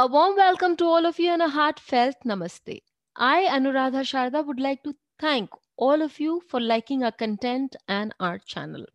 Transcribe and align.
A 0.00 0.06
warm 0.06 0.34
welcome 0.34 0.76
to 0.76 0.86
all 0.86 1.04
of 1.04 1.18
you 1.18 1.30
and 1.30 1.42
a 1.42 1.48
heartfelt 1.48 2.14
namaste. 2.24 2.80
I, 3.16 3.44
Anuradha 3.50 4.00
Sharda, 4.10 4.42
would 4.46 4.58
like 4.58 4.82
to 4.84 4.94
thank 5.18 5.50
all 5.76 6.00
of 6.00 6.18
you 6.18 6.40
for 6.48 6.58
liking 6.58 7.04
our 7.04 7.12
content 7.12 7.76
and 7.86 8.14
our 8.18 8.38
channel. 8.38 8.86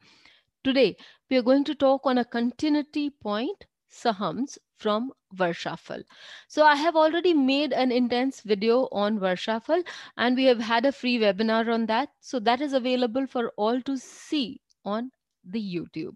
Today, 0.63 0.97
we 1.29 1.37
are 1.37 1.43
going 1.43 1.63
to 1.65 1.75
talk 1.75 2.07
on 2.07 2.17
a 2.17 2.25
continuity 2.25 3.11
point, 3.11 3.65
Sahams 3.87 4.57
from 4.77 5.11
Varshafal. 5.35 6.01
So 6.47 6.65
I 6.65 6.73
have 6.75 6.95
already 6.95 7.35
made 7.35 7.71
an 7.71 7.91
intense 7.91 8.41
video 8.41 8.89
on 8.91 9.19
Varshafal 9.19 9.87
and 10.17 10.35
we 10.35 10.45
have 10.45 10.59
had 10.59 10.87
a 10.87 10.91
free 10.91 11.19
webinar 11.19 11.71
on 11.71 11.85
that. 11.85 12.09
So 12.19 12.39
that 12.39 12.61
is 12.61 12.73
available 12.73 13.27
for 13.27 13.49
all 13.57 13.79
to 13.81 13.95
see 13.95 14.59
on 14.83 15.11
the 15.43 15.61
YouTube. 15.61 16.15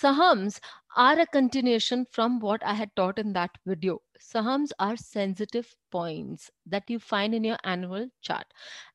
Sahams 0.00 0.60
are 0.96 1.18
a 1.18 1.26
continuation 1.26 2.06
from 2.10 2.40
what 2.40 2.64
I 2.64 2.72
had 2.72 2.96
taught 2.96 3.18
in 3.18 3.34
that 3.34 3.50
video. 3.66 4.00
Sahams 4.24 4.70
are 4.78 4.96
sensitive 4.96 5.74
points 5.90 6.50
that 6.64 6.88
you 6.88 6.98
find 6.98 7.34
in 7.34 7.44
your 7.44 7.58
annual 7.64 8.08
chart. 8.22 8.46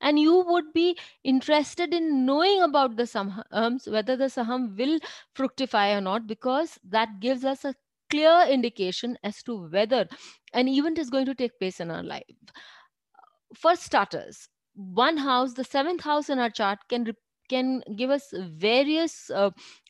And 0.01 0.19
you 0.19 0.43
would 0.47 0.73
be 0.73 0.97
interested 1.23 1.93
in 1.93 2.25
knowing 2.25 2.61
about 2.61 2.95
the 2.95 3.03
Sahams, 3.03 3.89
whether 3.91 4.15
the 4.15 4.29
Saham 4.29 4.75
will 4.75 4.99
fructify 5.33 5.91
or 5.91 6.01
not, 6.01 6.25
because 6.25 6.79
that 6.83 7.19
gives 7.19 7.45
us 7.45 7.63
a 7.63 7.75
clear 8.09 8.45
indication 8.49 9.17
as 9.23 9.43
to 9.43 9.69
whether 9.69 10.07
an 10.53 10.67
event 10.67 10.97
is 10.97 11.11
going 11.11 11.27
to 11.27 11.35
take 11.35 11.59
place 11.59 11.79
in 11.79 11.91
our 11.91 12.03
life. 12.03 12.23
For 13.55 13.75
starters, 13.75 14.49
one 14.73 15.17
house, 15.17 15.53
the 15.53 15.63
seventh 15.63 16.01
house 16.01 16.29
in 16.29 16.39
our 16.39 16.49
chart 16.49 16.79
can 16.89 17.13
can 17.49 17.81
give 17.95 18.11
us 18.11 18.31
various 18.35 19.29
uh, 19.31 19.49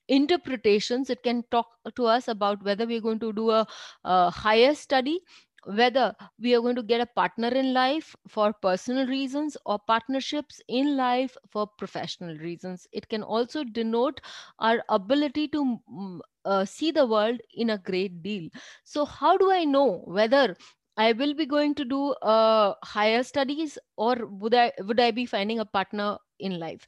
interpretations. 0.09 1.09
It 1.09 1.23
can 1.23 1.43
talk 1.51 1.67
to 1.95 2.05
us 2.07 2.27
about 2.27 2.63
whether 2.63 2.85
we're 2.87 3.01
going 3.01 3.19
to 3.19 3.33
do 3.33 3.51
a, 3.51 3.67
a 4.03 4.29
higher 4.31 4.75
study, 4.75 5.21
whether 5.65 6.15
we 6.39 6.55
are 6.55 6.61
going 6.61 6.75
to 6.75 6.83
get 6.83 7.01
a 7.01 7.05
partner 7.05 7.49
in 7.49 7.73
life 7.73 8.15
for 8.27 8.53
personal 8.53 9.07
reasons 9.07 9.57
or 9.65 9.79
partnerships 9.87 10.61
in 10.67 10.95
life 10.97 11.35
for 11.49 11.67
professional 11.77 12.35
reasons. 12.37 12.87
It 12.91 13.09
can 13.09 13.23
also 13.23 13.63
denote 13.63 14.21
our 14.59 14.83
ability 14.89 15.47
to 15.49 15.79
mm, 15.91 16.19
uh, 16.45 16.65
see 16.65 16.91
the 16.91 17.05
world 17.05 17.39
in 17.53 17.69
a 17.69 17.77
great 17.77 18.23
deal. 18.23 18.49
So, 18.83 19.05
how 19.05 19.37
do 19.37 19.51
I 19.51 19.65
know 19.65 20.01
whether 20.05 20.55
I 20.97 21.13
will 21.13 21.33
be 21.33 21.45
going 21.45 21.75
to 21.75 21.85
do 21.85 22.11
uh, 22.23 22.73
higher 22.83 23.23
studies 23.23 23.77
or 23.97 24.15
would 24.25 24.53
I 24.53 24.71
would 24.79 24.99
I 24.99 25.11
be 25.11 25.25
finding 25.25 25.59
a 25.59 25.65
partner 25.65 26.17
in 26.39 26.59
life? 26.59 26.85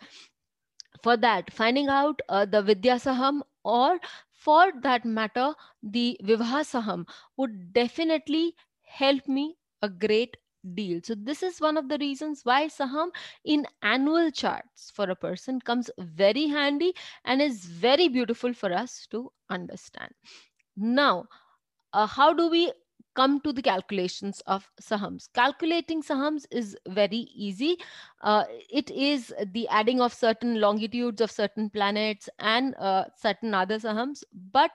For 1.03 1.17
that 1.17 1.51
finding 1.53 1.87
out 1.87 2.21
uh, 2.29 2.45
the 2.45 2.61
vidya 2.61 2.95
saham 2.95 3.41
or 3.63 3.99
for 4.31 4.71
that 4.81 5.05
matter 5.05 5.53
the 5.83 6.19
vivaha 6.23 6.61
saham 6.73 7.05
would 7.37 7.73
definitely 7.73 8.55
help 8.83 9.27
me 9.27 9.55
a 9.81 9.89
great 9.89 10.37
deal. 10.75 10.99
So 11.03 11.15
this 11.15 11.41
is 11.41 11.59
one 11.59 11.77
of 11.77 11.89
the 11.89 11.97
reasons 11.97 12.41
why 12.43 12.67
saham 12.67 13.09
in 13.43 13.65
annual 13.81 14.29
charts 14.31 14.91
for 14.93 15.09
a 15.09 15.15
person 15.15 15.59
comes 15.59 15.89
very 15.97 16.47
handy 16.47 16.93
and 17.25 17.41
is 17.41 17.65
very 17.65 18.07
beautiful 18.07 18.53
for 18.53 18.71
us 18.71 19.07
to 19.11 19.31
understand. 19.49 20.11
Now 20.77 21.25
uh, 21.93 22.07
how 22.07 22.33
do 22.33 22.49
we 22.49 22.71
come 23.15 23.39
to 23.41 23.51
the 23.53 23.61
calculations 23.61 24.41
of 24.47 24.69
sahams. 24.81 25.27
Calculating 25.33 26.01
sahams 26.01 26.45
is 26.51 26.77
very 26.87 27.27
easy. 27.35 27.77
Uh, 28.21 28.45
it 28.69 28.89
is 28.91 29.33
the 29.53 29.67
adding 29.69 30.01
of 30.01 30.13
certain 30.13 30.59
longitudes 30.59 31.21
of 31.21 31.31
certain 31.31 31.69
planets 31.69 32.29
and 32.39 32.75
uh, 32.79 33.05
certain 33.17 33.53
other 33.53 33.79
sahams. 33.79 34.23
But 34.51 34.71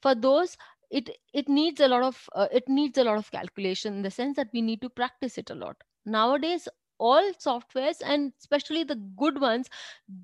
for 0.00 0.14
those, 0.14 0.56
it 0.90 1.10
it 1.32 1.48
needs 1.48 1.80
a 1.80 1.88
lot 1.88 2.02
of 2.02 2.28
uh, 2.34 2.48
it 2.52 2.68
needs 2.68 2.98
a 2.98 3.04
lot 3.04 3.18
of 3.18 3.30
calculation 3.30 3.94
in 3.94 4.02
the 4.02 4.10
sense 4.10 4.36
that 4.36 4.48
we 4.52 4.62
need 4.62 4.80
to 4.82 4.88
practice 4.88 5.38
it 5.38 5.50
a 5.50 5.54
lot. 5.54 5.76
Nowadays, 6.04 6.68
all 6.98 7.32
softwares 7.34 7.96
and 8.04 8.32
especially 8.40 8.84
the 8.84 8.94
good 9.16 9.40
ones 9.40 9.68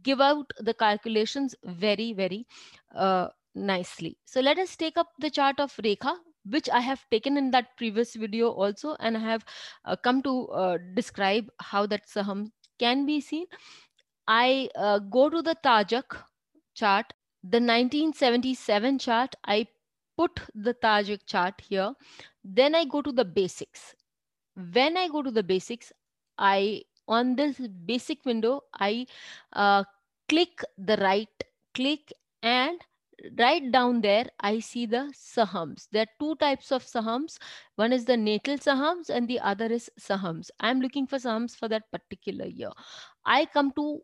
give 0.03 0.21
out 0.21 0.51
the 0.59 0.75
calculations 0.75 1.55
very 1.65 2.13
very 2.13 2.47
uh, 2.95 3.29
nicely. 3.55 4.17
So 4.25 4.41
let 4.41 4.59
us 4.59 4.77
take 4.77 4.97
up 4.97 5.09
the 5.19 5.31
chart 5.31 5.61
of 5.61 5.75
Rekha 5.77 6.17
which 6.45 6.69
I 6.69 6.81
have 6.81 7.05
taken 7.11 7.37
in 7.37 7.51
that 7.53 7.77
previous 7.77 8.15
video 8.15 8.51
also, 8.51 8.97
and 9.01 9.17
I 9.17 9.21
have 9.21 9.45
uh, 9.85 9.97
come 9.97 10.23
to 10.23 10.49
uh, 10.49 10.79
describe 10.95 11.49
how 11.61 11.87
that 11.87 12.09
saham 12.09 12.53
can 12.79 13.07
be 13.07 13.21
seen. 13.21 13.47
I 14.27 14.69
uh, 14.75 14.99
go 14.99 15.29
to 15.31 15.43
the 15.43 15.57
Tajak 15.65 16.17
chart, 16.75 17.13
the 17.43 17.61
1977 17.61 18.99
chart. 18.99 19.35
I 19.45 19.67
put 20.17 20.41
the 20.55 20.75
Tajak 20.75 21.27
chart 21.27 21.61
here. 21.61 21.93
Then 22.45 22.75
I 22.75 22.85
go 22.85 23.03
to 23.03 23.13
the 23.13 23.25
basics. 23.25 23.95
When 24.73 24.97
I 24.97 25.09
go 25.09 25.23
to 25.23 25.31
the 25.31 25.43
basics, 25.43 25.93
I 26.39 26.83
on 27.09 27.35
this 27.37 27.59
basic 27.87 28.25
window, 28.25 28.63
I 28.75 29.07
uh, 29.53 29.85
click 30.29 30.63
the 30.79 30.97
right 30.99 31.45
click 31.75 32.13
and 32.43 32.81
right 33.39 33.71
down 33.71 34.01
there, 34.01 34.27
I 34.41 34.61
see 34.61 34.87
the 34.87 35.13
sahams. 35.15 35.89
There 35.91 36.03
are 36.03 36.15
two 36.21 36.37
types 36.37 36.73
of 36.73 36.85
sahams. 36.85 37.39
One 37.77 37.93
is 37.93 38.05
the 38.05 38.17
natal 38.17 38.59
sahams 38.59 39.11
and 39.11 39.29
the 39.29 39.41
other 39.41 39.67
is 39.67 39.91
sahams. 40.01 40.51
I'm 40.61 40.81
looking 40.81 41.07
for 41.07 41.17
sahams 41.17 41.57
for 41.57 41.69
that 41.69 41.91
particular 41.91 42.47
year. 42.47 42.71
I 43.25 43.47
come 43.47 43.73
to 43.73 44.01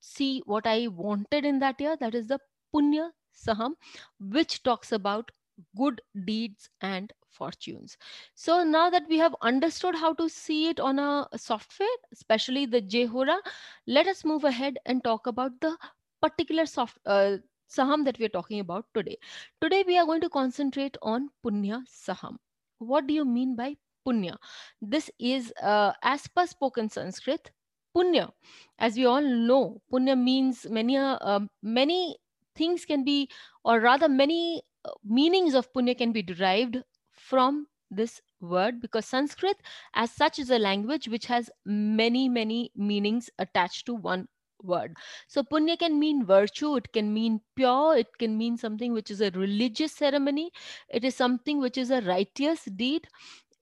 see 0.00 0.42
what 0.46 0.66
I 0.66 0.88
wanted 0.88 1.44
in 1.44 1.58
that 1.60 1.80
year. 1.80 1.96
That 1.96 2.14
is 2.14 2.26
the 2.28 2.38
punya 2.74 3.10
saham, 3.34 3.72
which 4.20 4.62
talks 4.62 4.92
about 4.92 5.30
good 5.76 6.00
deeds 6.24 6.68
and 6.80 7.12
fortunes. 7.28 7.96
So 8.34 8.62
now 8.62 8.90
that 8.90 9.04
we 9.08 9.18
have 9.18 9.34
understood 9.42 9.94
how 9.94 10.14
to 10.14 10.28
see 10.28 10.68
it 10.68 10.80
on 10.80 10.98
a 10.98 11.28
software, 11.36 11.88
especially 12.12 12.66
the 12.66 12.82
JHora, 12.82 13.38
let 13.86 14.06
us 14.06 14.24
move 14.24 14.44
ahead 14.44 14.78
and 14.86 15.02
talk 15.04 15.26
about 15.26 15.52
the 15.60 15.76
particular 16.22 16.66
soft 16.66 16.98
uh, 17.06 17.36
saham 17.68 18.04
that 18.04 18.18
we're 18.18 18.28
talking 18.28 18.60
about 18.60 18.86
today. 18.94 19.16
Today, 19.60 19.84
we 19.86 19.98
are 19.98 20.06
going 20.06 20.20
to 20.20 20.28
concentrate 20.28 20.96
on 21.02 21.28
punya 21.44 21.82
saham. 21.88 22.36
What 22.78 23.06
do 23.06 23.14
you 23.14 23.24
mean 23.24 23.56
by 23.56 23.76
punya? 24.06 24.36
This 24.80 25.10
is, 25.18 25.52
uh, 25.62 25.92
as 26.02 26.26
per 26.28 26.46
spoken 26.46 26.88
Sanskrit, 26.88 27.50
punya. 27.96 28.30
As 28.78 28.96
we 28.96 29.06
all 29.06 29.22
know, 29.22 29.80
punya 29.92 30.18
means 30.18 30.66
many, 30.68 30.96
uh, 30.96 31.18
um, 31.20 31.50
many 31.62 32.16
things 32.54 32.84
can 32.84 33.04
be, 33.04 33.28
or 33.64 33.80
rather 33.80 34.08
many 34.08 34.62
uh, 34.84 34.90
meanings 35.04 35.54
of 35.54 35.72
punya 35.72 35.96
can 35.96 36.12
be 36.12 36.22
derived 36.22 36.82
from 37.12 37.66
this 37.90 38.20
word 38.40 38.80
because 38.80 39.06
Sanskrit 39.06 39.56
as 39.94 40.10
such 40.10 40.38
is 40.38 40.50
a 40.50 40.58
language 40.58 41.08
which 41.08 41.26
has 41.26 41.50
many, 41.64 42.28
many 42.28 42.70
meanings 42.76 43.30
attached 43.38 43.86
to 43.86 43.94
one 43.94 44.28
word. 44.66 44.96
So 45.28 45.42
punya 45.42 45.78
can 45.78 45.98
mean 45.98 46.24
virtue, 46.24 46.76
it 46.76 46.92
can 46.92 47.12
mean 47.14 47.40
pure, 47.54 47.96
it 47.96 48.08
can 48.18 48.36
mean 48.36 48.56
something 48.56 48.92
which 48.92 49.10
is 49.10 49.20
a 49.20 49.30
religious 49.30 49.92
ceremony, 49.92 50.50
it 50.88 51.04
is 51.04 51.14
something 51.14 51.60
which 51.60 51.78
is 51.78 51.90
a 51.90 52.00
righteous 52.02 52.64
deed, 52.64 53.06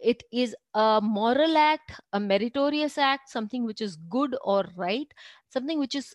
it 0.01 0.23
is 0.33 0.55
a 0.75 1.01
moral 1.03 1.56
act, 1.56 1.93
a 2.12 2.21
meritorious 2.21 2.99
act, 2.99 3.29
something 3.29 3.65
which 3.65 3.81
is 3.81 3.97
good 4.09 4.37
or 4.43 4.67
right, 4.77 5.12
something 5.49 5.79
which 5.79 5.95
is 5.95 6.15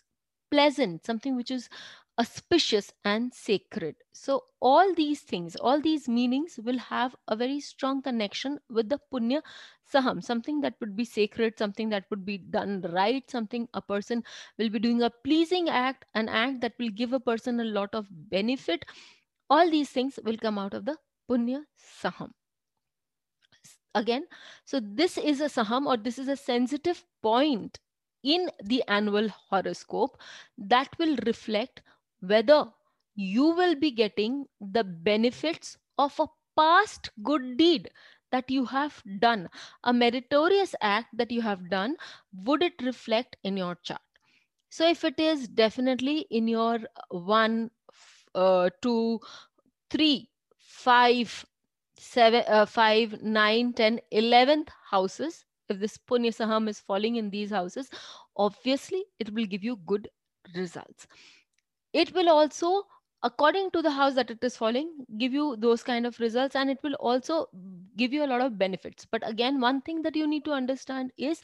pleasant, 0.50 1.04
something 1.06 1.36
which 1.36 1.50
is 1.50 1.68
auspicious 2.18 2.92
and 3.04 3.32
sacred. 3.32 3.96
So 4.12 4.44
all 4.60 4.94
these 4.94 5.22
things, 5.22 5.56
all 5.56 5.80
these 5.80 6.08
meanings 6.08 6.58
will 6.62 6.78
have 6.78 7.16
a 7.26 7.34
very 7.34 7.60
strong 7.60 8.02
connection 8.02 8.58
with 8.68 8.90
the 8.90 9.00
punya 9.12 9.42
saham, 9.92 10.22
something 10.22 10.60
that 10.60 10.74
would 10.80 10.96
be 10.96 11.04
sacred, 11.04 11.58
something 11.58 11.88
that 11.90 12.04
would 12.10 12.24
be 12.24 12.38
done 12.38 12.82
right, 12.92 13.28
something 13.30 13.68
a 13.74 13.82
person 13.82 14.22
will 14.58 14.70
be 14.70 14.78
doing 14.78 15.02
a 15.02 15.10
pleasing 15.10 15.68
act, 15.68 16.04
an 16.14 16.28
act 16.28 16.60
that 16.60 16.74
will 16.78 16.90
give 16.90 17.12
a 17.12 17.20
person 17.20 17.60
a 17.60 17.64
lot 17.64 17.94
of 17.94 18.06
benefit. 18.10 18.84
All 19.48 19.70
these 19.70 19.90
things 19.90 20.18
will 20.24 20.36
come 20.36 20.58
out 20.58 20.74
of 20.74 20.84
the 20.84 20.96
punya 21.28 21.64
saham. 21.76 22.32
Again, 23.94 24.26
so 24.64 24.80
this 24.80 25.18
is 25.18 25.40
a 25.40 25.48
saham 25.48 25.86
or 25.86 25.96
this 25.96 26.18
is 26.18 26.28
a 26.28 26.36
sensitive 26.36 27.04
point 27.22 27.78
in 28.22 28.50
the 28.62 28.84
annual 28.86 29.28
horoscope 29.28 30.20
that 30.58 30.88
will 30.98 31.16
reflect 31.26 31.82
whether 32.20 32.72
you 33.16 33.46
will 33.46 33.74
be 33.74 33.90
getting 33.90 34.46
the 34.60 34.84
benefits 34.84 35.76
of 35.98 36.18
a 36.20 36.28
past 36.56 37.10
good 37.22 37.56
deed 37.56 37.90
that 38.30 38.50
you 38.50 38.64
have 38.66 39.02
done, 39.18 39.48
a 39.84 39.92
meritorious 39.92 40.74
act 40.80 41.08
that 41.16 41.30
you 41.30 41.42
have 41.42 41.68
done, 41.70 41.96
would 42.32 42.62
it 42.62 42.74
reflect 42.82 43.36
in 43.44 43.56
your 43.56 43.76
chart? 43.82 44.00
So 44.70 44.88
if 44.88 45.04
it 45.04 45.18
is 45.18 45.48
definitely 45.48 46.26
in 46.30 46.48
your 46.48 46.80
one, 47.10 47.70
uh, 48.34 48.70
two, 48.82 49.20
three, 49.90 50.30
five, 50.58 51.44
seven, 51.98 52.44
uh, 52.46 52.66
five, 52.66 53.20
nine, 53.22 53.72
ten, 53.72 54.00
eleventh 54.10 54.70
houses, 54.90 55.44
if 55.68 55.78
this 55.78 55.98
Punya 55.98 56.34
Saham 56.34 56.68
is 56.68 56.80
falling 56.80 57.16
in 57.16 57.30
these 57.30 57.50
houses, 57.50 57.90
obviously 58.36 59.04
it 59.18 59.32
will 59.32 59.46
give 59.46 59.62
you 59.64 59.76
good 59.86 60.08
results 60.56 61.06
it 61.92 62.12
will 62.14 62.28
also 62.28 62.84
according 63.22 63.70
to 63.72 63.82
the 63.82 63.90
house 63.90 64.14
that 64.14 64.30
it 64.30 64.42
is 64.42 64.56
falling 64.56 64.90
give 65.18 65.32
you 65.32 65.56
those 65.58 65.82
kind 65.82 66.06
of 66.06 66.18
results 66.20 66.56
and 66.56 66.70
it 66.70 66.78
will 66.82 66.94
also 66.94 67.46
give 67.96 68.12
you 68.12 68.24
a 68.24 68.26
lot 68.26 68.40
of 68.40 68.58
benefits. 68.58 69.06
But 69.10 69.28
again 69.28 69.60
one 69.60 69.82
thing 69.82 70.02
that 70.02 70.16
you 70.16 70.26
need 70.26 70.44
to 70.46 70.52
understand 70.52 71.12
is 71.18 71.42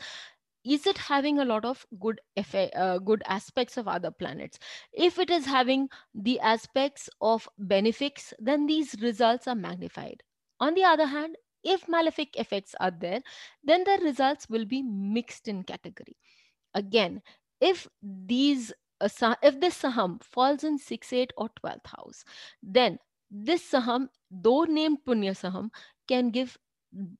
is 0.64 0.86
it 0.86 0.98
having 0.98 1.38
a 1.38 1.44
lot 1.44 1.64
of 1.64 1.86
good 2.00 2.20
effect, 2.36 2.74
uh, 2.74 2.98
good 2.98 3.22
aspects 3.26 3.76
of 3.76 3.86
other 3.86 4.10
planets? 4.10 4.58
If 4.92 5.20
it 5.20 5.30
is 5.30 5.46
having 5.46 5.88
the 6.12 6.40
aspects 6.40 7.08
of 7.20 7.48
benefics 7.58 8.32
then 8.38 8.66
these 8.66 8.94
results 9.00 9.46
are 9.46 9.54
magnified. 9.54 10.22
On 10.60 10.74
the 10.74 10.84
other 10.84 11.06
hand 11.06 11.36
if 11.62 11.88
malefic 11.88 12.36
effects 12.36 12.74
are 12.80 12.90
there 12.90 13.20
then 13.62 13.84
the 13.84 13.98
results 14.02 14.48
will 14.48 14.64
be 14.64 14.82
mixed 14.82 15.46
in 15.46 15.62
category. 15.62 16.16
Again 16.74 17.20
if 17.60 17.86
these 18.02 18.72
uh, 19.00 19.34
if 19.42 19.60
this 19.60 19.82
saham 19.82 20.22
falls 20.22 20.64
in 20.64 20.78
6 20.78 21.12
8 21.12 21.32
or 21.36 21.48
12th 21.62 21.86
house 21.86 22.24
then 22.62 22.98
this 23.30 23.70
saham 23.70 24.08
though 24.30 24.64
named 24.64 24.98
punya 25.06 25.34
saham 25.36 25.70
can 26.08 26.30
give 26.30 26.56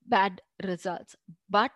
bad 0.07 0.41
results. 0.63 1.15
But 1.49 1.71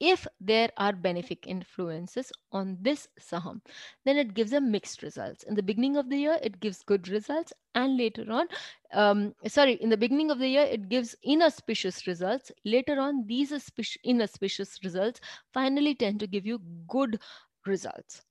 if 0.00 0.28
there 0.40 0.70
are 0.76 0.92
benefic 0.92 1.46
influences 1.46 2.30
on 2.52 2.76
this 2.80 3.08
saham 3.18 3.60
then 4.04 4.16
it 4.16 4.34
gives 4.34 4.52
a 4.52 4.60
mixed 4.60 5.02
results. 5.02 5.42
In 5.42 5.56
the 5.56 5.62
beginning 5.62 5.96
of 5.96 6.08
the 6.08 6.16
year 6.16 6.38
it 6.40 6.60
gives 6.60 6.82
good 6.82 7.08
results 7.08 7.52
and 7.74 7.96
later 7.96 8.24
on 8.30 8.46
um, 8.92 9.34
sorry 9.46 9.72
in 9.74 9.90
the 9.90 9.96
beginning 9.96 10.30
of 10.30 10.38
the 10.38 10.48
year 10.48 10.62
it 10.62 10.88
gives 10.88 11.16
inauspicious 11.24 12.06
results. 12.06 12.52
Later 12.64 13.00
on 13.00 13.26
these 13.26 13.52
inauspicious 14.04 14.78
results 14.84 15.20
finally 15.52 15.94
tend 15.94 16.20
to 16.20 16.28
give 16.28 16.46
you 16.46 16.60
good 16.86 17.20
results 17.66 18.22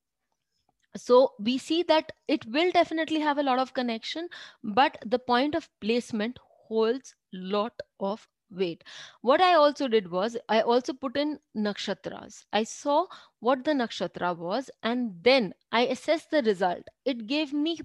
so 0.97 1.33
we 1.39 1.57
see 1.57 1.83
that 1.83 2.11
it 2.27 2.45
will 2.47 2.71
definitely 2.71 3.19
have 3.19 3.37
a 3.37 3.43
lot 3.43 3.59
of 3.59 3.73
connection 3.73 4.27
but 4.63 4.97
the 5.05 5.19
point 5.19 5.55
of 5.55 5.69
placement 5.81 6.37
holds 6.67 7.15
lot 7.33 7.73
of 7.99 8.27
weight. 8.49 8.83
what 9.21 9.41
i 9.41 9.53
also 9.55 9.87
did 9.87 10.09
was 10.09 10.37
i 10.49 10.61
also 10.61 10.93
put 10.93 11.17
in 11.17 11.37
nakshatras. 11.55 12.45
I 12.53 12.63
saw 12.63 13.05
what 13.39 13.63
the 13.65 13.71
nakshatra 13.73 14.37
was 14.37 14.69
and 14.83 15.11
then 15.21 15.53
i 15.71 15.81
assessed 15.87 16.31
the 16.31 16.41
result. 16.43 16.83
It 17.05 17.27
gave 17.27 17.51
me 17.53 17.79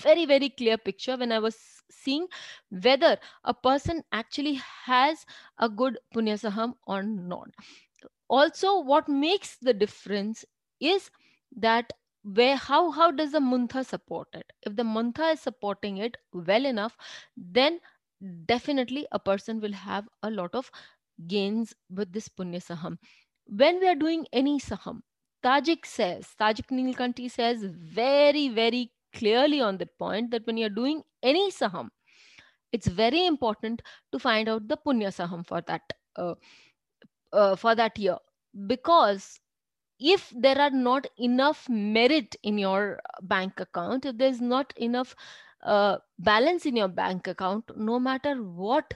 very 0.00 0.26
very 0.26 0.50
clear 0.50 0.76
picture 0.76 1.16
when 1.16 1.32
i 1.32 1.38
was 1.38 1.56
seeing 1.90 2.26
whether 2.70 3.18
a 3.44 3.54
person 3.54 4.02
actually 4.12 4.60
has 4.86 5.24
a 5.58 5.68
good 5.68 5.98
punyasaham 6.14 6.74
or 6.86 7.02
not. 7.02 7.50
Also 8.28 8.80
what 8.80 9.08
makes 9.08 9.56
the 9.58 9.72
difference 9.74 10.44
is 10.80 11.10
that 11.56 11.92
where 12.34 12.56
how 12.56 12.90
how 12.90 13.10
does 13.10 13.32
the 13.32 13.40
muntha 13.40 13.84
support 13.84 14.28
it? 14.34 14.52
If 14.62 14.76
the 14.76 14.82
muntha 14.82 15.32
is 15.32 15.40
supporting 15.40 15.98
it 15.98 16.16
well 16.32 16.66
enough 16.66 16.96
then 17.36 17.80
definitely 18.46 19.06
a 19.12 19.18
person 19.18 19.60
will 19.60 19.72
have 19.72 20.08
a 20.22 20.30
lot 20.30 20.54
of 20.54 20.70
gains 21.26 21.74
with 21.90 22.12
this 22.12 22.28
punya 22.28 22.62
saham. 22.62 22.98
When 23.46 23.80
we 23.80 23.88
are 23.88 23.94
doing 23.94 24.26
any 24.32 24.58
saham 24.60 25.02
tajik 25.44 25.86
says 25.86 26.34
tajik 26.40 26.70
nilkanti 26.70 27.30
says 27.30 27.64
very 27.64 28.48
very 28.48 28.90
clearly 29.14 29.60
on 29.60 29.78
that 29.78 29.96
point 29.98 30.30
that 30.32 30.46
when 30.46 30.56
you're 30.56 30.78
doing 30.80 31.02
any 31.22 31.50
saham 31.50 31.90
it's 32.72 32.86
very 32.86 33.26
important 33.26 33.82
to 34.12 34.18
find 34.18 34.48
out 34.48 34.68
the 34.68 34.76
punya 34.76 35.12
saham 35.18 35.46
for 35.46 35.60
that 35.62 35.82
uh, 36.16 36.34
uh, 37.32 37.56
for 37.56 37.74
that 37.74 37.98
year. 37.98 38.16
Because 38.66 39.40
if 39.98 40.32
there 40.36 40.58
are 40.60 40.70
not 40.70 41.06
enough 41.18 41.68
merit 41.68 42.36
in 42.42 42.58
your 42.58 43.00
bank 43.22 43.60
account 43.60 44.04
if 44.04 44.16
there's 44.16 44.40
not 44.40 44.72
enough 44.76 45.14
uh, 45.62 45.96
balance 46.18 46.66
in 46.66 46.76
your 46.76 46.88
bank 46.88 47.26
account 47.26 47.64
no 47.76 47.98
matter 47.98 48.36
what 48.42 48.94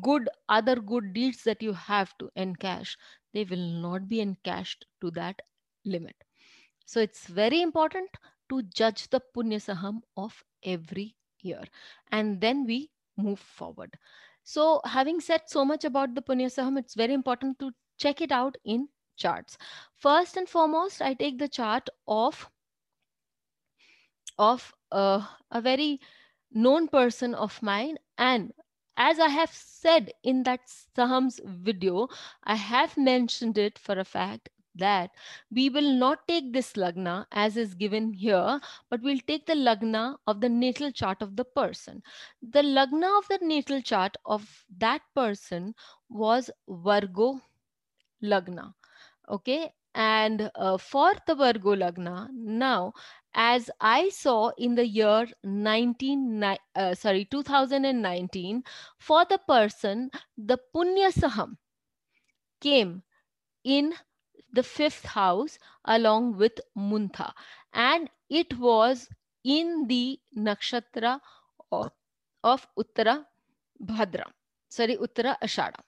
good 0.00 0.28
other 0.48 0.76
good 0.76 1.12
deeds 1.12 1.42
that 1.42 1.60
you 1.60 1.72
have 1.72 2.16
to 2.18 2.30
encash 2.36 2.96
they 3.32 3.44
will 3.44 3.66
not 3.80 4.08
be 4.08 4.20
encashed 4.20 4.86
to 5.00 5.10
that 5.12 5.40
limit. 5.84 6.16
So 6.84 7.00
it's 7.00 7.26
very 7.26 7.62
important 7.62 8.08
to 8.50 8.62
judge 8.62 9.08
the 9.08 9.20
punya 9.34 9.60
saham 9.60 10.02
of 10.16 10.44
every 10.62 11.16
year 11.40 11.62
and 12.10 12.40
then 12.40 12.64
we 12.66 12.90
move 13.16 13.38
forward. 13.38 13.96
So 14.44 14.80
having 14.84 15.20
said 15.20 15.42
so 15.46 15.64
much 15.64 15.84
about 15.84 16.14
the 16.14 16.22
punya 16.22 16.52
saham 16.52 16.78
it's 16.78 16.94
very 16.94 17.14
important 17.14 17.58
to 17.60 17.72
check 17.98 18.20
it 18.20 18.32
out 18.32 18.56
in 18.64 18.88
charts 19.16 19.56
first 19.96 20.36
and 20.36 20.48
foremost 20.48 21.00
i 21.02 21.14
take 21.14 21.38
the 21.38 21.48
chart 21.48 21.88
of 22.06 22.48
of 24.38 24.72
uh, 24.90 25.26
a 25.50 25.60
very 25.60 26.00
known 26.52 26.88
person 26.88 27.34
of 27.34 27.62
mine 27.62 27.98
and 28.18 28.52
as 28.96 29.18
I 29.18 29.28
have 29.28 29.50
said 29.50 30.12
in 30.22 30.42
that 30.44 30.60
Sahams 30.66 31.40
video, 31.44 32.08
I 32.44 32.56
have 32.56 32.96
mentioned 32.98 33.56
it 33.56 33.78
for 33.78 33.98
a 33.98 34.04
fact 34.04 34.50
that 34.74 35.10
we 35.50 35.68
will 35.70 35.92
not 35.94 36.26
take 36.28 36.52
this 36.52 36.74
lagna 36.74 37.26
as 37.32 37.56
is 37.56 37.74
given 37.74 38.12
here, 38.12 38.60
but 38.90 39.00
we'll 39.02 39.18
take 39.26 39.46
the 39.46 39.54
lagna 39.54 40.16
of 40.26 40.40
the 40.40 40.48
natal 40.48 40.92
chart 40.92 41.22
of 41.22 41.36
the 41.36 41.44
person. 41.44 42.02
The 42.42 42.62
lagna 42.62 43.18
of 43.18 43.28
the 43.28 43.38
natal 43.40 43.80
chart 43.80 44.16
of 44.26 44.64
that 44.78 45.00
person 45.14 45.74
was 46.08 46.50
Virgo 46.68 47.40
lagna. 48.22 48.74
Okay. 49.32 49.72
And 49.94 50.50
uh, 50.54 50.78
for 50.78 51.12
the 51.26 51.34
Virgo 51.34 51.74
lagna, 51.74 52.28
now 52.32 52.92
as 53.34 53.70
I 53.80 54.08
saw 54.10 54.50
in 54.58 54.74
the 54.74 54.86
year 54.86 55.26
19, 55.42 56.42
uh, 56.76 56.94
sorry, 56.94 57.26
2019, 57.26 58.62
for 58.98 59.24
the 59.26 59.38
person, 59.38 60.10
the 60.36 60.58
Punya 60.74 61.12
Saham 61.12 61.56
came 62.60 63.02
in 63.64 63.94
the 64.52 64.62
fifth 64.62 65.04
house 65.04 65.58
along 65.84 66.36
with 66.36 66.60
Muntha. 66.76 67.32
And 67.72 68.08
it 68.30 68.58
was 68.58 69.08
in 69.44 69.86
the 69.88 70.18
nakshatra 70.36 71.20
of, 71.70 71.90
of 72.44 72.66
Uttara 72.78 73.26
Bhadra, 73.82 74.24
sorry, 74.68 74.96
Uttara 74.96 75.36
Ashada. 75.42 75.80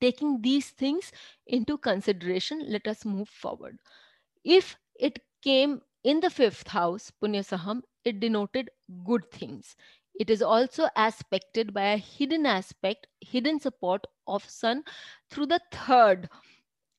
Taking 0.00 0.42
these 0.42 0.70
things 0.70 1.12
into 1.46 1.78
consideration, 1.78 2.64
let 2.68 2.86
us 2.86 3.04
move 3.04 3.28
forward. 3.28 3.78
If 4.44 4.76
it 4.98 5.20
came 5.42 5.80
in 6.04 6.20
the 6.20 6.30
fifth 6.30 6.68
house, 6.68 7.12
Punyasaham, 7.22 7.82
it 8.04 8.20
denoted 8.20 8.70
good 9.04 9.30
things. 9.30 9.76
It 10.18 10.30
is 10.30 10.42
also 10.42 10.88
aspected 10.96 11.74
by 11.74 11.92
a 11.92 11.96
hidden 11.98 12.46
aspect, 12.46 13.06
hidden 13.20 13.60
support 13.60 14.06
of 14.26 14.48
sun 14.48 14.84
through 15.30 15.46
the 15.46 15.60
third 15.72 16.28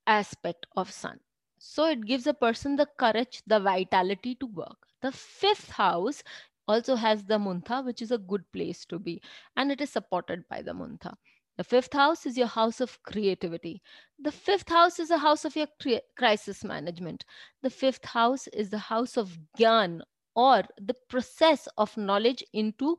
aspect 0.08 0.66
of 0.76 0.92
sun. 0.92 1.20
So 1.60 1.86
it 1.90 2.06
gives 2.06 2.28
a 2.28 2.34
person 2.34 2.76
the 2.76 2.88
courage, 3.00 3.42
the 3.48 3.60
vitality 3.60 4.36
to 4.36 4.46
work. 4.48 4.78
The 5.02 5.12
fifth 5.12 5.70
house 5.72 6.24
also 6.68 6.96
has 6.96 7.24
the 7.24 7.38
muntha, 7.40 7.84
which 7.84 8.02
is 8.02 8.12
a 8.12 8.18
good 8.18 8.44
place 8.52 8.86
to 8.86 9.00
be, 9.00 9.22
and 9.56 9.72
it 9.72 9.82
is 9.82 9.90
supported 9.90 10.48
by 10.50 10.62
the 10.62 10.74
muntha. 10.74 11.16
The 11.58 11.64
fifth 11.64 11.94
house 11.94 12.26
is 12.26 12.38
your 12.38 12.48
house 12.48 12.80
of 12.82 13.02
creativity. 13.04 13.82
The 14.20 14.32
fifth 14.32 14.70
house 14.70 15.00
is 15.00 15.10
a 15.10 15.18
house 15.18 15.44
of 15.44 15.56
your 15.56 15.68
crisis 16.16 16.64
management. 16.64 17.26
The 17.64 17.70
fifth 17.70 18.06
house 18.06 18.48
is 18.48 18.70
the 18.70 18.78
house 18.78 19.18
of 19.18 19.38
gyan 19.58 20.02
or 20.36 20.64
the 20.80 20.96
process 21.10 21.68
of 21.78 21.98
knowledge 21.98 22.44
into 22.54 22.98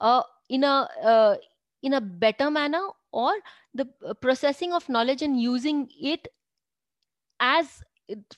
uh, 0.00 0.22
in 0.48 0.64
a 0.64 0.88
uh, 1.02 1.36
in 1.82 1.92
a 1.92 2.00
better 2.00 2.50
manner 2.50 2.82
or 3.12 3.32
the 3.74 3.86
uh, 4.06 4.14
processing 4.14 4.72
of 4.72 4.88
knowledge 4.88 5.22
and 5.22 5.40
using 5.40 5.88
it 6.00 6.28
as 7.40 7.82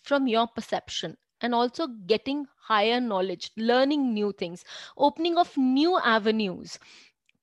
from 0.03 0.27
your 0.27 0.47
perception 0.49 1.17
and 1.41 1.55
also 1.55 1.87
getting 2.07 2.47
higher 2.59 3.01
knowledge 3.01 3.51
learning 3.57 4.15
new 4.15 4.33
things 4.33 4.65
opening 4.97 5.37
of 5.37 5.57
new 5.57 5.99
avenues 5.99 6.79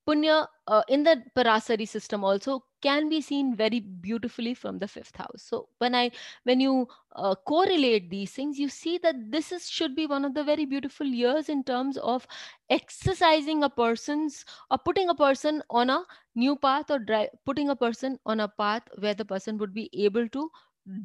Punya 0.06 0.46
uh, 0.66 0.82
in 0.88 1.04
the 1.04 1.22
Parasari 1.36 1.86
system 1.86 2.24
also 2.24 2.64
can 2.80 3.08
be 3.08 3.20
seen 3.20 3.54
very 3.54 3.78
beautifully 3.78 4.52
from 4.52 4.78
the 4.78 4.88
fifth 4.88 5.16
house. 5.16 5.42
So 5.42 5.68
when 5.78 5.94
I 5.94 6.10
when 6.42 6.60
you 6.60 6.88
uh, 7.14 7.36
correlate 7.46 8.10
these 8.10 8.32
things, 8.32 8.58
you 8.58 8.68
see 8.68 8.98
that 8.98 9.14
this 9.30 9.52
is 9.52 9.70
should 9.70 9.94
be 9.94 10.06
one 10.06 10.24
of 10.24 10.34
the 10.34 10.42
very 10.42 10.64
beautiful 10.64 11.06
years 11.06 11.48
in 11.48 11.62
terms 11.62 11.96
of 11.98 12.26
exercising 12.68 13.62
a 13.62 13.70
person's 13.70 14.44
or 14.70 14.78
putting 14.78 15.08
a 15.08 15.14
person 15.14 15.62
on 15.70 15.88
a 15.90 16.04
new 16.34 16.56
path 16.56 16.90
or 16.90 16.98
dri- 16.98 17.30
putting 17.46 17.68
a 17.70 17.76
person 17.76 18.18
on 18.26 18.40
a 18.40 18.48
path 18.48 18.82
where 18.98 19.14
the 19.14 19.24
person 19.24 19.56
would 19.58 19.72
be 19.72 19.88
able 19.92 20.28
to 20.30 20.50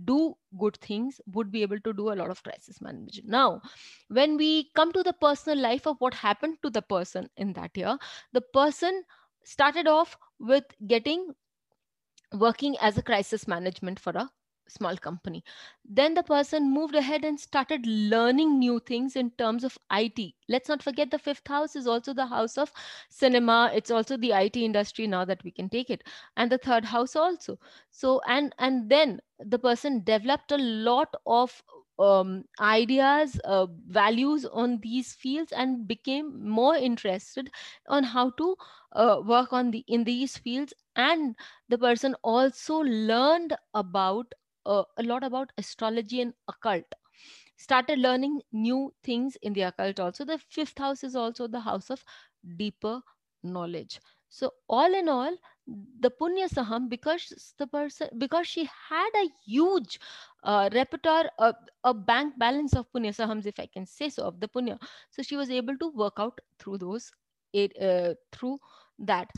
do 0.06 0.36
good 0.60 0.78
things 0.78 1.22
would 1.28 1.52
be 1.52 1.62
able 1.62 1.80
to 1.80 1.94
do 1.94 2.12
a 2.12 2.16
lot 2.16 2.30
of 2.30 2.42
crisis 2.44 2.82
management. 2.82 3.28
Now 3.28 3.62
when 4.10 4.38
we 4.38 4.72
come 4.76 4.92
to 4.94 5.04
the 5.04 5.14
personal 5.14 5.60
life 5.60 5.86
of 5.86 5.98
what 6.00 6.14
happened 6.14 6.58
to 6.64 6.70
the 6.70 6.82
person 6.82 7.30
in 7.38 7.54
that 7.54 7.76
year 7.76 7.98
the 8.34 8.42
person 8.42 9.04
started 9.44 9.88
off 9.88 10.18
with 10.40 10.66
getting 10.88 11.34
working 12.34 12.76
as 12.82 12.98
a 12.98 13.04
crisis 13.04 13.48
management 13.48 14.00
for 14.00 14.12
a 14.12 14.30
small 14.70 14.98
company. 14.98 15.44
Then 15.84 16.14
the 16.14 16.24
person 16.24 16.72
moved 16.72 16.96
ahead 16.96 17.24
and 17.26 17.40
started 17.40 17.86
learning 17.86 18.60
new 18.60 18.80
things 18.80 19.16
in 19.16 19.32
terms 19.32 19.64
of 19.64 19.78
it 19.92 20.36
let's 20.50 20.70
not 20.70 20.84
forget 20.84 21.12
the 21.12 21.20
fifth 21.20 21.48
house 21.48 21.76
is 21.76 21.88
also 21.88 22.14
the 22.14 22.26
house 22.28 22.58
of 22.58 22.72
cinema. 23.10 23.72
It's 23.74 23.92
also 23.92 24.18
the 24.18 24.34
it 24.34 24.56
industry 24.58 25.08
now 25.08 25.26
that 25.26 25.44
we 25.44 25.52
can 25.52 25.70
take 25.70 25.90
it. 25.90 26.04
And 26.36 26.52
the 26.52 26.58
third 26.58 26.86
house 26.86 27.16
also. 27.16 27.60
So 27.92 28.22
and 28.28 28.54
and 28.60 28.90
then 28.90 29.22
the 29.40 29.60
person 29.60 30.04
developed 30.04 30.52
a 30.52 30.58
lot 30.58 31.14
of 31.26 31.64
um, 32.00 32.44
ideas 32.60 33.40
uh, 33.44 33.68
values 33.88 34.46
on 34.46 34.80
these 34.82 35.14
fields 35.14 35.52
and 35.52 35.88
became 35.88 36.48
more 36.48 36.76
interested 36.76 37.50
on 37.88 38.04
how 38.04 38.30
to 38.32 38.56
uh, 38.94 39.22
work 39.26 39.52
on 39.54 39.72
the 39.72 39.84
in 39.88 40.04
these 40.04 40.38
fields. 40.38 40.74
And 40.96 41.36
the 41.70 41.78
person 41.78 42.16
also 42.24 42.78
learned 42.80 43.56
about 43.74 44.34
uh, 44.68 44.84
a 44.98 45.04
lot 45.04 45.24
about 45.24 45.52
astrology 45.58 46.22
and 46.22 46.34
occult. 46.48 46.86
Started 47.58 48.00
learning 48.00 48.42
new 48.52 48.94
things 49.04 49.38
in 49.42 49.54
the 49.54 49.62
occult 49.64 50.00
also. 50.00 50.26
The 50.26 50.38
fifth 50.38 50.78
house 50.78 51.04
is 51.04 51.16
also 51.16 51.48
the 51.48 51.62
house 51.62 51.90
of 51.90 52.04
deeper 52.58 53.02
knowledge. 53.44 54.00
So 54.30 54.52
all 54.68 54.94
in 54.94 55.10
all 55.10 55.36
the 55.68 56.12
punya 56.12 56.48
saham 56.50 56.90
because 56.90 57.54
the 57.58 57.68
person 57.68 58.10
because 58.18 58.48
she 58.48 58.70
had 58.90 59.10
a 59.16 59.30
huge 59.46 60.00
uh, 60.44 60.70
repertoire 60.74 61.30
uh, 61.40 61.54
a 61.84 61.94
bank 61.94 62.38
balance 62.38 62.74
of 62.76 62.92
punya 62.92 63.14
sahams 63.20 63.46
if 63.46 63.60
i 63.60 63.66
can 63.66 63.86
say 63.86 64.10
so 64.10 64.24
of 64.26 64.40
the 64.40 64.48
punya. 64.48 64.78
So 65.12 65.24
she 65.24 65.36
was 65.38 65.50
able 65.50 65.78
to 65.78 65.90
work 65.90 66.16
out 66.20 66.40
through 66.60 66.80
those 66.80 67.12
uh, 67.56 68.14
through 68.32 68.60
that 69.00 69.30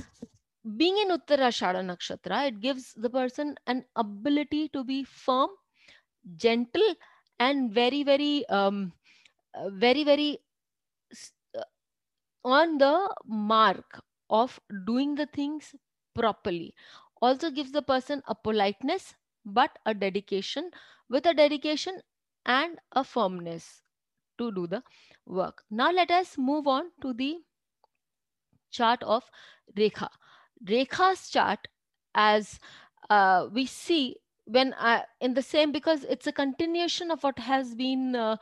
being 0.78 0.98
in 0.98 1.10
Uttarashada 1.10 1.82
Nakshatra, 1.84 2.48
it 2.48 2.60
gives 2.60 2.94
the 2.94 3.10
person 3.10 3.56
an 3.68 3.86
ability 3.96 4.70
to 4.70 4.84
be 4.84 5.04
firm, 5.04 5.50
gentle, 6.36 6.96
and 7.40 7.74
very, 7.74 8.04
very, 8.04 8.48
um, 8.50 8.94
uh, 9.56 9.70
very, 9.72 10.04
very 10.04 10.40
uh, 11.58 11.64
on 12.44 12.78
the 12.78 13.16
mark 13.26 14.02
of 14.30 14.60
doing 14.86 15.16
the 15.16 15.26
things 15.28 15.76
properly. 16.16 16.74
Also 17.22 17.52
gives 17.52 17.72
the 17.72 17.82
person 17.82 18.24
a 18.28 18.36
politeness, 18.36 19.16
but 19.46 19.78
a 19.86 19.94
dedication 19.94 20.72
with 21.10 21.26
a 21.26 21.34
dedication 21.34 22.02
and 22.46 22.80
a 22.94 23.04
firmness 23.04 23.84
to 24.38 24.52
do 24.52 24.68
the 24.68 24.84
work. 25.26 25.64
Now 25.70 25.92
let 25.92 26.12
us 26.12 26.38
move 26.38 26.68
on 26.68 26.92
to 27.02 27.14
the 27.14 27.38
chart 28.72 29.04
of 29.04 29.30
Rekha. 29.78 30.10
Rekha's 30.68 31.30
chart 31.30 31.68
as 32.16 32.60
uh, 33.10 33.48
we 33.52 33.66
see 33.66 34.18
when 34.46 34.74
I, 34.78 35.04
in 35.22 35.34
the 35.34 35.42
same 35.42 35.72
because 35.72 36.04
it's 36.04 36.28
a 36.28 36.32
continuation 36.32 37.12
of 37.12 37.24
what 37.24 37.38
has 37.40 37.76
been 37.76 38.16
uh, 38.16 38.38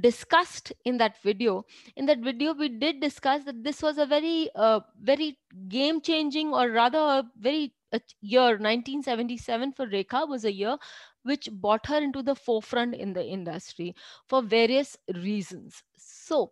discussed 0.00 0.72
in 0.84 0.98
that 0.98 1.22
video. 1.22 1.64
In 1.96 2.06
that 2.06 2.20
video 2.20 2.52
we 2.52 2.68
did 2.68 3.00
discuss 3.00 3.44
that 3.44 3.62
this 3.62 3.82
was 3.82 3.98
a 3.98 4.06
very 4.06 4.50
uh, 4.54 4.80
very 5.00 5.38
game 5.68 6.00
changing 6.00 6.52
or 6.52 6.70
rather 6.70 6.98
a 6.98 7.24
very 7.38 7.72
a 7.92 8.00
year 8.20 8.58
1977 8.58 9.72
for 9.72 9.86
rekha 9.86 10.28
was 10.28 10.44
a 10.44 10.52
year 10.52 10.76
which 11.22 11.48
brought 11.52 11.86
her 11.86 11.98
into 11.98 12.22
the 12.22 12.34
forefront 12.34 12.94
in 12.94 13.12
the 13.12 13.24
industry 13.24 13.94
for 14.26 14.42
various 14.42 14.96
reasons. 15.14 15.82
So 15.96 16.50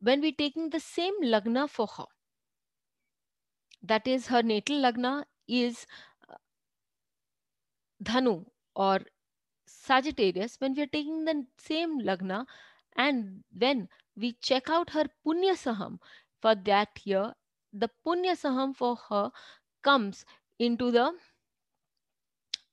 when 0.00 0.20
we're 0.20 0.32
taking 0.36 0.70
the 0.70 0.80
same 0.80 1.14
lagna 1.22 1.68
for 1.68 1.86
her 1.86 2.04
that 3.82 4.06
is 4.06 4.26
her 4.28 4.42
natal 4.42 4.80
lagna 4.86 5.24
is 5.48 5.86
uh, 6.28 6.36
dhanu 8.02 8.44
or 8.74 9.00
sagittarius 9.66 10.56
when 10.60 10.74
we 10.74 10.82
are 10.82 10.92
taking 10.98 11.24
the 11.24 11.44
same 11.58 12.00
lagna 12.00 12.44
and 12.96 13.42
when 13.56 13.88
we 14.16 14.32
check 14.40 14.68
out 14.68 14.90
her 14.90 15.06
punya 15.26 15.56
saham 15.64 15.98
for 16.40 16.54
that 16.54 17.04
year 17.04 17.32
the 17.72 17.88
punya 18.06 18.36
saham 18.44 18.74
for 18.74 18.96
her 19.08 19.30
comes 19.82 20.24
into 20.58 20.90
the 20.90 21.06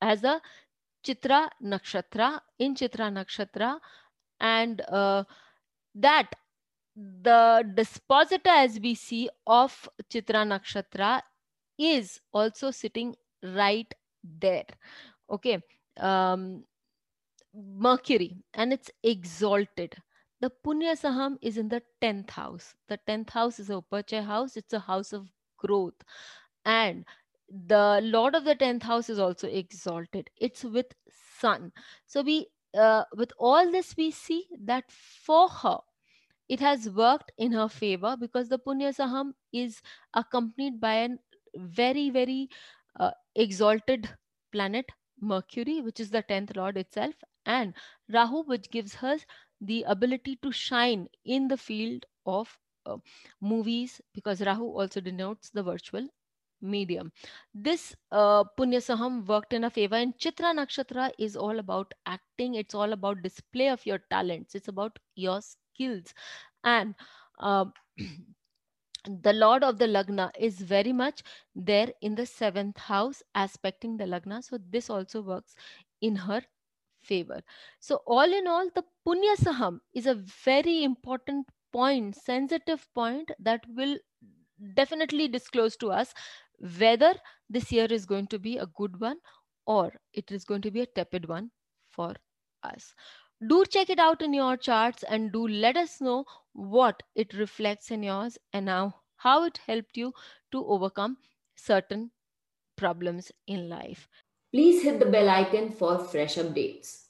as 0.02 0.24
a 0.24 0.42
chitra 1.04 1.40
nakshatra 1.74 2.40
in 2.60 2.76
chitra 2.76 3.08
nakshatra 3.18 3.80
and 4.40 4.82
uh, 4.90 5.24
that 5.96 6.36
the 7.22 7.64
dispositor 7.76 8.50
as 8.50 8.80
we 8.80 8.96
see 8.96 9.30
of 9.48 9.90
Chitra 10.12 10.46
Nakshatra 10.46 11.22
is 11.78 12.20
also 12.34 12.72
sitting 12.72 13.16
right 13.44 13.92
there. 14.24 14.66
Okay. 15.30 15.60
Um, 15.98 16.64
Mercury 17.54 18.38
and 18.54 18.74
it's 18.74 18.92
exalted. 19.04 19.96
The 20.42 20.52
Punya 20.66 20.98
Saham 20.98 21.38
is 21.42 21.58
in 21.58 21.68
the 21.68 21.82
10th 22.02 22.30
house. 22.32 22.74
The 22.88 23.00
10th 23.08 23.30
house 23.32 23.60
is 23.60 23.70
a 23.70 23.82
Upachaya 23.82 24.24
house, 24.24 24.56
it's 24.56 24.74
a 24.74 24.80
house 24.80 25.14
of 25.14 25.28
growth. 25.58 26.02
And 26.66 27.06
the 27.50 28.00
Lord 28.04 28.36
of 28.36 28.46
the 28.46 28.56
10th 28.56 28.84
house 28.84 29.10
is 29.10 29.20
also 29.20 29.48
exalted. 29.48 30.30
It's 30.38 30.64
with 30.64 30.88
Sun. 31.40 31.72
So 32.06 32.22
we 32.22 32.48
uh, 32.78 33.04
with 33.16 33.32
all 33.40 33.72
this 33.72 33.96
we 33.98 34.12
see 34.12 34.46
that 34.64 34.84
for 34.92 35.50
her 35.50 35.80
it 36.50 36.60
has 36.60 36.90
worked 36.90 37.32
in 37.38 37.52
her 37.54 37.70
favor 37.70 38.18
because 38.20 38.50
the 38.50 38.60
Punya 38.60 38.94
Saham 38.96 39.34
is 39.54 39.82
accompanied 40.14 40.80
by 40.82 40.94
a 40.96 41.10
very, 41.56 42.10
very 42.10 42.50
uh, 43.00 43.12
exalted 43.36 44.10
planet, 44.52 44.92
Mercury, 45.22 45.82
which 45.82 46.00
is 46.00 46.10
the 46.10 46.24
10th 46.24 46.56
Lord 46.56 46.78
itself, 46.78 47.14
and 47.46 47.74
Rahu, 48.12 48.44
which 48.44 48.70
gives 48.72 48.96
her 48.96 49.18
the 49.62 49.84
ability 49.84 50.38
to 50.42 50.52
shine 50.52 51.08
in 51.26 51.48
the 51.48 51.58
field 51.58 52.06
of 52.26 52.58
uh, 52.86 52.98
movies 53.42 54.02
because 54.14 54.42
Rahu 54.42 54.66
also 54.66 55.02
denotes 55.02 55.50
the 55.52 55.64
virtual 55.64 56.08
medium. 56.62 57.12
This 57.54 57.96
uh, 58.12 58.44
Punya 58.58 58.82
Saham 58.82 59.26
worked 59.26 59.54
in 59.54 59.64
a 59.66 59.70
favor, 59.70 59.96
and 59.96 60.18
Chitra 60.18 60.54
Nakshatra 60.56 61.12
is 61.20 61.36
all 61.36 61.60
about 61.60 61.94
acting, 62.06 62.56
it's 62.56 62.76
all 62.76 62.94
about 62.94 63.22
display 63.22 63.70
of 63.70 63.86
your 63.86 64.00
talents, 64.10 64.56
it's 64.56 64.68
about 64.68 64.98
your 65.16 65.42
skills. 65.80 66.14
And 66.64 66.96
uh, 67.40 67.66
the 69.08 69.34
lord 69.34 69.64
of 69.64 69.78
the 69.78 69.88
lagna 69.88 70.32
is 70.38 70.60
very 70.60 70.92
much 70.92 71.24
there 71.56 71.92
in 72.02 72.16
the 72.16 72.26
seventh 72.26 72.78
house 72.78 73.24
aspecting 73.36 73.98
the 73.98 74.06
lagna. 74.06 74.44
So 74.44 74.60
this 74.70 74.90
also 74.90 75.22
works 75.22 75.56
in 76.02 76.16
her 76.16 76.42
favor. 77.04 77.42
So 77.80 78.02
all 78.06 78.34
in 78.34 78.48
all 78.48 78.70
the 78.76 78.84
punya 79.08 79.36
saham 79.38 79.80
is 79.94 80.06
a 80.06 80.16
very 80.16 80.84
important 80.84 81.48
point 81.72 82.16
sensitive 82.16 82.88
point 82.94 83.30
that 83.40 83.62
will 83.76 83.98
definitely 84.74 85.28
disclose 85.28 85.78
to 85.78 85.92
us 85.92 86.14
whether 86.78 87.16
this 87.50 87.72
year 87.72 87.88
is 87.90 88.06
going 88.06 88.28
to 88.28 88.40
be 88.40 88.58
a 88.58 88.66
good 88.76 89.00
one 89.00 89.18
or 89.66 89.94
it 90.14 90.32
is 90.32 90.44
going 90.44 90.62
to 90.62 90.72
be 90.72 90.82
a 90.82 90.86
tepid 90.88 91.28
one 91.30 91.52
for 91.90 92.14
us 92.64 92.94
do 93.48 93.64
check 93.66 93.90
it 93.90 94.00
out 94.00 94.22
in 94.22 94.34
your 94.34 94.58
charts 94.58 95.04
and 95.04 95.32
do 95.32 95.48
let 95.48 95.78
us 95.78 96.02
know 96.02 96.26
what 96.54 97.04
it 97.16 97.34
reflects 97.34 97.92
in 97.92 98.04
yours 98.04 98.38
and 98.54 98.66
now 98.66 98.96
how 99.16 99.44
it 99.46 99.60
helped 99.66 99.96
you 99.96 100.14
to 100.52 100.66
overcome 100.66 101.18
certain 101.56 102.12
problems 102.76 103.32
in 103.48 103.70
life. 103.70 104.08
Please 104.52 104.84
hit 104.84 105.00
the 105.00 105.06
bell 105.06 105.30
icon 105.30 105.72
for 105.72 106.00
fresh 106.00 106.36
updates. 106.36 107.04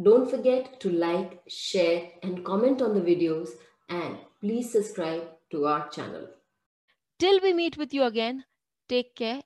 Don't 0.00 0.30
forget 0.30 0.78
to 0.80 0.90
like, 0.90 1.42
share, 1.48 2.10
and 2.22 2.44
comment 2.44 2.80
on 2.80 2.94
the 2.94 3.00
videos, 3.00 3.48
and 3.88 4.16
please 4.40 4.70
subscribe 4.70 5.24
to 5.50 5.66
our 5.66 5.88
channel. 5.88 6.28
Till 7.18 7.40
we 7.42 7.52
meet 7.52 7.76
with 7.76 7.92
you 7.92 8.04
again, 8.04 8.44
take 8.88 9.16
care. 9.16 9.40